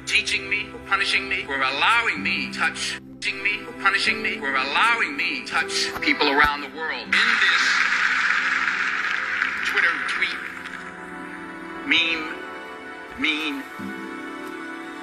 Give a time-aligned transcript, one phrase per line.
[0.00, 3.00] teaching me, for punishing me, for allowing me to touch
[3.42, 7.02] me, for punishing me, for allowing me touch people around the world.
[7.02, 7.64] In this
[9.66, 10.38] Twitter tweet,
[11.86, 12.34] meme,
[13.18, 13.62] mean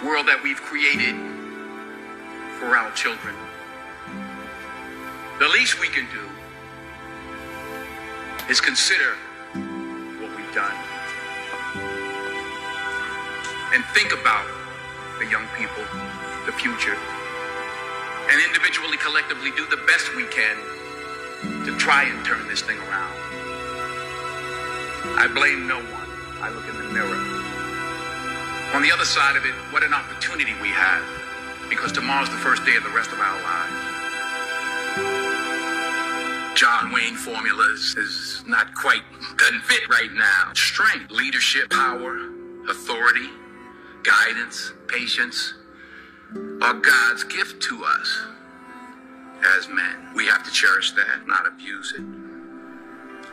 [0.04, 1.16] world that we've created
[2.58, 3.36] for our children,
[5.40, 6.30] the least we can do
[8.50, 9.16] is consider
[9.54, 10.76] what we've done
[13.74, 14.65] and think about
[15.20, 15.84] the young people,
[16.46, 16.98] the future,
[18.30, 20.58] and individually, collectively do the best we can
[21.66, 23.16] to try and turn this thing around.
[25.18, 26.10] I blame no one.
[26.42, 27.22] I look in the mirror.
[28.74, 31.06] On the other side of it, what an opportunity we have
[31.70, 33.96] because tomorrow's the first day of the rest of our lives.
[36.56, 39.04] John Wayne formulas is not quite
[39.38, 40.52] doesn't fit right now.
[40.54, 42.18] Strength, leadership, power,
[42.70, 43.30] authority,
[44.06, 45.54] guidance, patience
[46.62, 48.22] are God's gift to us
[49.58, 50.14] as men.
[50.16, 52.04] We have to cherish that, not abuse it.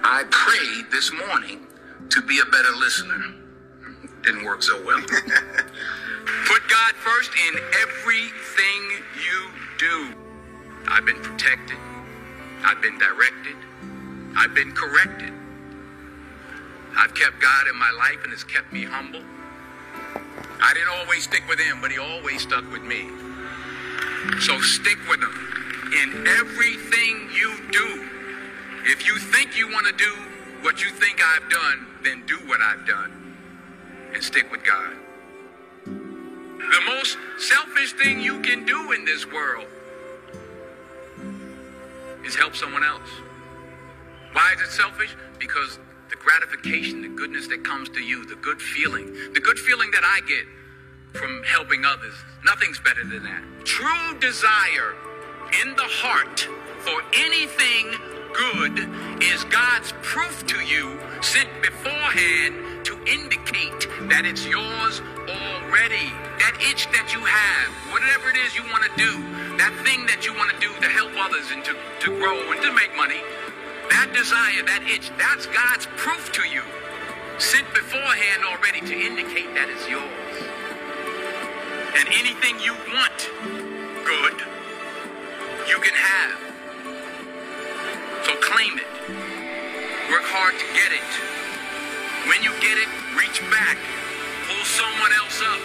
[0.02, 1.66] I prayed this morning
[2.08, 3.22] to be a better listener.
[4.22, 5.00] Didn't work so well.
[6.46, 10.14] Put God first in everything you do.
[10.88, 11.78] I've been protected.
[12.64, 13.56] I've been directed.
[14.36, 15.32] I've been corrected.
[16.96, 19.22] I've kept God in my life and has kept me humble.
[20.62, 23.10] I didn't always stick with him, but he always stuck with me.
[24.40, 25.34] So stick with him
[25.92, 28.08] in everything you do.
[28.84, 30.14] If you think you want to do
[30.62, 33.36] what you think I've done, then do what I've done
[34.14, 34.94] and stick with God.
[35.84, 39.66] The most selfish thing you can do in this world
[42.24, 43.08] is help someone else.
[44.32, 45.16] Why is it selfish?
[45.38, 45.78] Because
[46.12, 50.04] the gratification, the goodness that comes to you, the good feeling, the good feeling that
[50.04, 50.44] I get
[51.18, 52.12] from helping others,
[52.44, 53.42] nothing's better than that.
[53.64, 54.92] True desire
[55.64, 56.40] in the heart
[56.84, 57.96] for anything
[58.36, 66.12] good is God's proof to you sent beforehand to indicate that it's yours already.
[66.44, 69.12] That itch that you have, whatever it is you want to do,
[69.56, 71.72] that thing that you want to do to help others and to,
[72.04, 73.20] to grow and to make money,
[73.92, 76.64] that desire, that itch, that's God's proof to you.
[77.36, 80.08] Sent beforehand already to indicate that it's yours.
[82.00, 83.20] And anything you want
[84.08, 84.36] good,
[85.68, 86.40] you can have.
[88.24, 88.88] So claim it.
[90.08, 91.10] Work hard to get it.
[92.32, 93.76] When you get it, reach back.
[94.48, 95.60] Pull someone else up.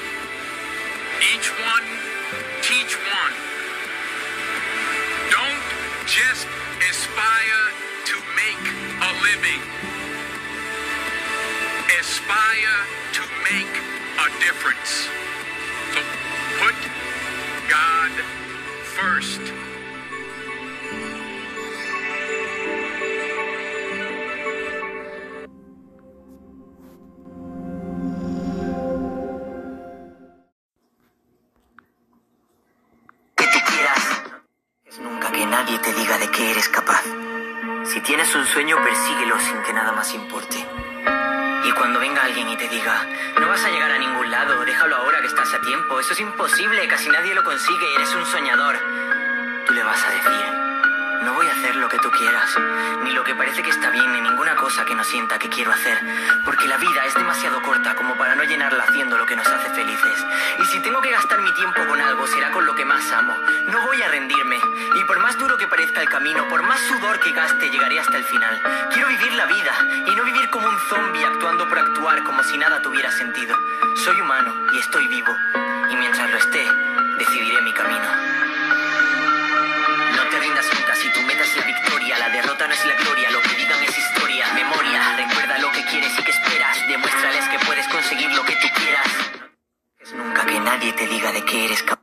[1.32, 1.88] Each one,
[2.60, 3.47] teach one.
[9.38, 9.62] Living.
[12.00, 12.80] Aspire
[13.14, 13.74] to make
[14.26, 15.10] a difference.
[15.94, 16.02] So
[16.60, 16.76] put
[17.70, 18.12] God
[18.98, 19.42] first.
[35.00, 37.04] nunca que nadie te diga de qué eres capaz.
[38.08, 40.66] Tienes un sueño, persíguelo sin que nada más importe.
[41.66, 43.06] Y cuando venga alguien y te diga,
[43.38, 46.22] no vas a llegar a ningún lado, déjalo ahora que estás a tiempo, eso es
[46.22, 48.78] imposible, casi nadie lo consigue, eres un soñador.
[49.66, 50.46] Tú le vas a decir,
[51.24, 52.58] no voy a hacer lo que tú quieras,
[53.04, 55.74] ni lo que parece que está bien, ni ninguna cosa que no sienta que quiero
[55.74, 56.00] hacer,
[56.46, 59.70] porque la vida es demasiado corta como para no llenarla haciendo lo que nos hace
[59.72, 60.26] felices.
[60.60, 63.38] Y si tengo que gastar mi tiempo con algo, será con lo que más.
[63.68, 64.58] No voy a rendirme,
[64.96, 68.18] y por más duro que parezca el camino, por más sudor que gaste, llegaré hasta
[68.18, 68.62] el final.
[68.92, 69.74] Quiero vivir la vida,
[70.08, 73.56] y no vivir como un zombie actuando por actuar como si nada tuviera sentido.
[74.04, 75.36] Soy humano, y estoy vivo,
[75.92, 76.66] y mientras lo esté,
[77.20, 78.10] decidiré mi camino.
[80.16, 82.18] No te rindas nunca si tu meta es la victoria.
[82.20, 84.54] La derrota no es la gloria, lo que digan es historia.
[84.54, 86.88] Memoria, recuerda lo que quieres y que esperas.
[86.88, 89.08] Demuéstrales que puedes conseguir lo que tú quieras.
[90.16, 91.97] Nunca que nadie te diga de qué eres capaz.